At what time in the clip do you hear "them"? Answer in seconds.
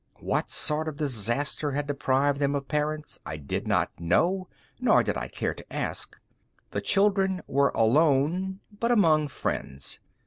2.39-2.55